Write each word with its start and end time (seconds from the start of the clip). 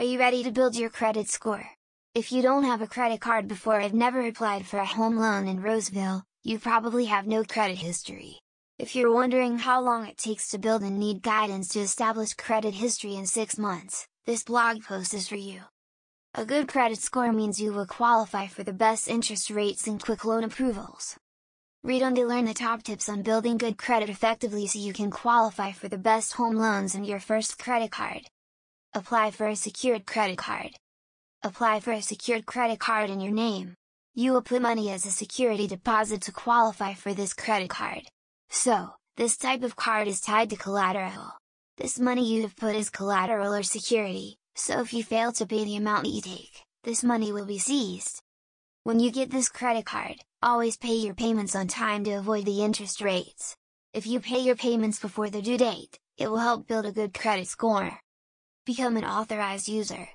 Are 0.00 0.12
you 0.12 0.18
ready 0.18 0.42
to 0.44 0.50
build 0.50 0.76
your 0.76 0.88
credit 0.88 1.28
score? 1.28 1.72
If 2.14 2.32
you 2.32 2.40
don't 2.40 2.64
have 2.64 2.80
a 2.80 2.86
credit 2.86 3.20
card 3.20 3.46
before 3.46 3.80
have 3.80 3.92
never 3.92 4.26
applied 4.26 4.64
for 4.64 4.78
a 4.78 4.86
home 4.86 5.18
loan 5.18 5.46
in 5.46 5.60
Roseville, 5.60 6.24
you 6.42 6.58
probably 6.58 7.04
have 7.04 7.26
no 7.26 7.44
credit 7.44 7.76
history. 7.76 8.38
If 8.78 8.96
you're 8.96 9.12
wondering 9.12 9.58
how 9.58 9.82
long 9.82 10.06
it 10.06 10.16
takes 10.16 10.48
to 10.48 10.58
build 10.58 10.80
and 10.80 10.98
need 10.98 11.20
guidance 11.20 11.68
to 11.74 11.80
establish 11.80 12.32
credit 12.32 12.72
history 12.72 13.14
in 13.14 13.26
6 13.26 13.58
months, 13.58 14.06
this 14.24 14.42
blog 14.42 14.82
post 14.82 15.12
is 15.12 15.28
for 15.28 15.36
you. 15.36 15.64
A 16.32 16.46
good 16.46 16.66
credit 16.66 16.96
score 16.96 17.30
means 17.30 17.60
you 17.60 17.70
will 17.70 17.84
qualify 17.84 18.46
for 18.46 18.62
the 18.62 18.72
best 18.72 19.06
interest 19.06 19.50
rates 19.50 19.86
and 19.86 20.02
quick 20.02 20.24
loan 20.24 20.44
approvals. 20.44 21.18
Read 21.84 22.02
on 22.02 22.14
to 22.14 22.24
learn 22.24 22.46
the 22.46 22.54
top 22.54 22.84
tips 22.84 23.10
on 23.10 23.20
building 23.20 23.58
good 23.58 23.76
credit 23.76 24.08
effectively 24.08 24.66
so 24.66 24.78
you 24.78 24.94
can 24.94 25.10
qualify 25.10 25.72
for 25.72 25.88
the 25.88 25.98
best 25.98 26.32
home 26.32 26.56
loans 26.56 26.94
and 26.94 27.06
your 27.06 27.20
first 27.20 27.58
credit 27.58 27.90
card. 27.90 28.22
Apply 28.92 29.30
for 29.30 29.46
a 29.46 29.54
secured 29.54 30.04
credit 30.04 30.38
card. 30.38 30.72
Apply 31.44 31.78
for 31.78 31.92
a 31.92 32.02
secured 32.02 32.44
credit 32.44 32.80
card 32.80 33.08
in 33.08 33.20
your 33.20 33.32
name. 33.32 33.76
You 34.14 34.32
will 34.32 34.42
put 34.42 34.62
money 34.62 34.90
as 34.90 35.06
a 35.06 35.12
security 35.12 35.68
deposit 35.68 36.22
to 36.22 36.32
qualify 36.32 36.94
for 36.94 37.14
this 37.14 37.32
credit 37.32 37.70
card. 37.70 38.02
So, 38.48 38.94
this 39.16 39.36
type 39.36 39.62
of 39.62 39.76
card 39.76 40.08
is 40.08 40.20
tied 40.20 40.50
to 40.50 40.56
collateral. 40.56 41.30
This 41.76 42.00
money 42.00 42.26
you 42.26 42.42
have 42.42 42.56
put 42.56 42.74
is 42.74 42.90
collateral 42.90 43.54
or 43.54 43.62
security, 43.62 44.38
so 44.56 44.80
if 44.80 44.92
you 44.92 45.04
fail 45.04 45.30
to 45.34 45.46
pay 45.46 45.62
the 45.62 45.76
amount 45.76 46.06
you 46.06 46.20
take, 46.20 46.64
this 46.82 47.04
money 47.04 47.30
will 47.30 47.46
be 47.46 47.60
seized. 47.60 48.20
When 48.82 48.98
you 48.98 49.12
get 49.12 49.30
this 49.30 49.48
credit 49.48 49.86
card, 49.86 50.16
always 50.42 50.76
pay 50.76 50.94
your 50.94 51.14
payments 51.14 51.54
on 51.54 51.68
time 51.68 52.02
to 52.04 52.14
avoid 52.14 52.44
the 52.44 52.64
interest 52.64 53.00
rates. 53.00 53.54
If 53.94 54.08
you 54.08 54.18
pay 54.18 54.40
your 54.40 54.56
payments 54.56 54.98
before 54.98 55.30
the 55.30 55.42
due 55.42 55.58
date, 55.58 55.96
it 56.18 56.28
will 56.28 56.38
help 56.38 56.66
build 56.66 56.86
a 56.86 56.92
good 56.92 57.14
credit 57.14 57.46
score. 57.46 58.00
Become 58.70 58.96
an 58.98 59.04
authorized 59.04 59.68
user. 59.68 60.08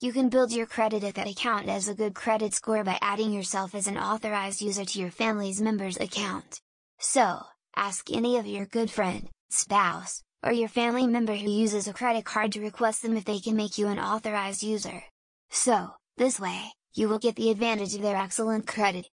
You 0.00 0.12
can 0.12 0.28
build 0.28 0.52
your 0.52 0.66
credit 0.66 1.02
at 1.02 1.16
that 1.16 1.26
account 1.26 1.68
as 1.68 1.88
a 1.88 1.94
good 1.94 2.14
credit 2.14 2.54
score 2.54 2.84
by 2.84 2.98
adding 3.02 3.32
yourself 3.32 3.74
as 3.74 3.88
an 3.88 3.98
authorized 3.98 4.60
user 4.62 4.84
to 4.84 5.00
your 5.00 5.10
family's 5.10 5.60
members 5.60 5.96
account. 5.96 6.60
So, 7.00 7.40
Ask 7.76 8.10
any 8.12 8.36
of 8.36 8.46
your 8.46 8.66
good 8.66 8.90
friend, 8.90 9.28
spouse, 9.48 10.22
or 10.42 10.52
your 10.52 10.68
family 10.68 11.06
member 11.06 11.34
who 11.34 11.50
uses 11.50 11.88
a 11.88 11.92
credit 11.92 12.24
card 12.24 12.52
to 12.52 12.60
request 12.60 13.02
them 13.02 13.16
if 13.16 13.24
they 13.24 13.40
can 13.40 13.56
make 13.56 13.78
you 13.78 13.88
an 13.88 13.98
authorized 13.98 14.62
user. 14.62 15.02
So, 15.50 15.90
this 16.16 16.38
way, 16.38 16.72
you 16.94 17.08
will 17.08 17.18
get 17.18 17.36
the 17.36 17.50
advantage 17.50 17.94
of 17.94 18.02
their 18.02 18.16
excellent 18.16 18.66
credit. 18.66 19.06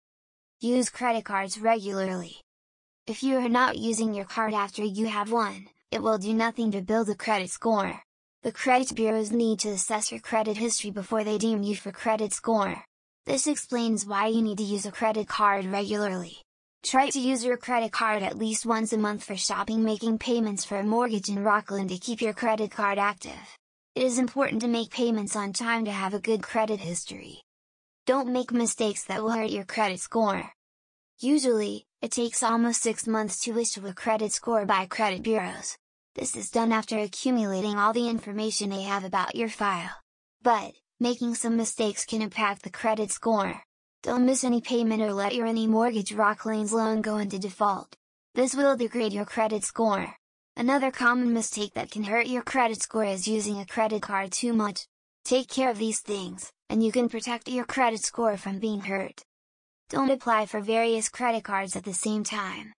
Use 0.59 0.89
credit 0.89 1.25
cards 1.25 1.59
regularly. 1.59 2.37
If 3.05 3.23
you 3.23 3.37
are 3.37 3.49
not 3.49 3.77
using 3.77 4.13
your 4.13 4.25
card 4.25 4.53
after 4.53 4.83
you 4.83 5.07
have 5.07 5.31
one, 5.31 5.67
it 5.91 6.03
will 6.03 6.17
do 6.17 6.33
nothing 6.33 6.71
to 6.71 6.81
build 6.81 7.09
a 7.09 7.15
credit 7.15 7.49
score. 7.49 8.03
The 8.47 8.53
credit 8.53 8.95
bureaus 8.95 9.29
need 9.29 9.59
to 9.59 9.71
assess 9.71 10.09
your 10.09 10.21
credit 10.21 10.55
history 10.55 10.89
before 10.89 11.25
they 11.25 11.37
deem 11.37 11.63
you 11.63 11.75
for 11.75 11.91
credit 11.91 12.31
score. 12.31 12.81
This 13.25 13.45
explains 13.45 14.05
why 14.05 14.27
you 14.27 14.41
need 14.41 14.59
to 14.59 14.63
use 14.63 14.85
a 14.85 14.91
credit 14.99 15.27
card 15.27 15.65
regularly. 15.65 16.37
Try 16.81 17.09
to 17.09 17.19
use 17.19 17.43
your 17.43 17.57
credit 17.57 17.91
card 17.91 18.23
at 18.23 18.37
least 18.37 18.65
once 18.65 18.93
a 18.93 18.97
month 18.97 19.25
for 19.25 19.35
shopping 19.35 19.83
making 19.83 20.19
payments 20.19 20.63
for 20.63 20.77
a 20.79 20.83
mortgage 20.85 21.27
in 21.27 21.43
Rocklin 21.43 21.89
to 21.89 21.97
keep 21.97 22.21
your 22.21 22.31
credit 22.31 22.71
card 22.71 22.97
active. 22.97 23.57
It 23.95 24.03
is 24.03 24.17
important 24.17 24.61
to 24.61 24.69
make 24.69 24.91
payments 24.91 25.35
on 25.35 25.51
time 25.51 25.83
to 25.83 25.91
have 25.91 26.13
a 26.13 26.19
good 26.19 26.41
credit 26.41 26.79
history. 26.79 27.41
Don't 28.05 28.31
make 28.31 28.53
mistakes 28.53 29.03
that 29.07 29.21
will 29.21 29.31
hurt 29.31 29.49
your 29.49 29.65
credit 29.65 29.99
score. 29.99 30.53
Usually, 31.19 31.83
it 32.01 32.11
takes 32.11 32.41
almost 32.41 32.81
6 32.81 33.07
months 33.07 33.41
to 33.41 33.59
issue 33.59 33.85
a 33.85 33.93
credit 33.93 34.31
score 34.31 34.65
by 34.65 34.85
credit 34.85 35.21
bureaus. 35.21 35.77
This 36.17 36.35
is 36.35 36.49
done 36.49 36.71
after 36.71 36.97
accumulating 36.97 37.77
all 37.77 37.93
the 37.93 38.09
information 38.09 38.71
they 38.71 38.81
have 38.81 39.03
about 39.03 39.35
your 39.35 39.49
file. 39.49 39.91
But, 40.41 40.73
making 40.99 41.35
some 41.35 41.55
mistakes 41.55 42.05
can 42.05 42.23
impact 42.23 42.63
the 42.63 42.71
credit 42.71 43.11
score. 43.11 43.61
Don't 44.01 44.25
miss 44.25 44.43
any 44.43 44.59
payment 44.59 45.03
or 45.03 45.13
let 45.13 45.35
your 45.35 45.45
any 45.45 45.67
mortgage 45.67 46.15
Rocklands 46.15 46.71
loan 46.71 47.01
go 47.01 47.17
into 47.17 47.37
default. 47.37 47.95
This 48.33 48.55
will 48.55 48.75
degrade 48.75 49.13
your 49.13 49.25
credit 49.25 49.63
score. 49.63 50.15
Another 50.55 50.89
common 50.89 51.33
mistake 51.33 51.75
that 51.75 51.91
can 51.91 52.03
hurt 52.03 52.25
your 52.25 52.41
credit 52.41 52.81
score 52.81 53.05
is 53.05 53.27
using 53.27 53.59
a 53.59 53.65
credit 53.67 54.01
card 54.01 54.31
too 54.31 54.53
much. 54.53 54.87
Take 55.23 55.47
care 55.47 55.69
of 55.69 55.77
these 55.77 55.99
things, 55.99 56.51
and 56.67 56.83
you 56.83 56.91
can 56.91 57.09
protect 57.09 57.47
your 57.47 57.65
credit 57.65 58.03
score 58.03 58.37
from 58.37 58.57
being 58.57 58.81
hurt. 58.81 59.21
Don't 59.89 60.09
apply 60.09 60.47
for 60.47 60.61
various 60.61 61.09
credit 61.09 61.43
cards 61.43 61.75
at 61.75 61.83
the 61.83 61.93
same 61.93 62.23
time. 62.23 62.73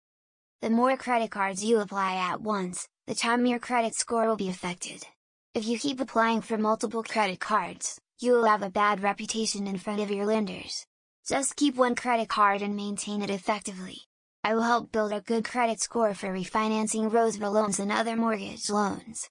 The 0.60 0.70
more 0.70 0.96
credit 0.96 1.30
cards 1.30 1.62
you 1.62 1.78
apply 1.78 2.16
at 2.16 2.40
once, 2.40 2.88
the 3.06 3.14
time 3.14 3.46
your 3.46 3.60
credit 3.60 3.94
score 3.94 4.26
will 4.26 4.34
be 4.34 4.48
affected. 4.48 5.06
If 5.54 5.68
you 5.68 5.78
keep 5.78 6.00
applying 6.00 6.40
for 6.40 6.58
multiple 6.58 7.04
credit 7.04 7.38
cards, 7.38 8.00
you 8.18 8.32
will 8.32 8.44
have 8.44 8.64
a 8.64 8.68
bad 8.68 9.00
reputation 9.00 9.68
in 9.68 9.78
front 9.78 10.00
of 10.00 10.10
your 10.10 10.26
lenders. 10.26 10.84
Just 11.24 11.54
keep 11.54 11.76
one 11.76 11.94
credit 11.94 12.28
card 12.28 12.60
and 12.60 12.74
maintain 12.74 13.22
it 13.22 13.30
effectively. 13.30 13.98
I 14.42 14.54
will 14.54 14.62
help 14.62 14.90
build 14.90 15.12
a 15.12 15.20
good 15.20 15.44
credit 15.44 15.80
score 15.80 16.12
for 16.12 16.34
refinancing 16.34 17.12
Roseville 17.12 17.52
loans 17.52 17.78
and 17.78 17.92
other 17.92 18.16
mortgage 18.16 18.68
loans. 18.68 19.30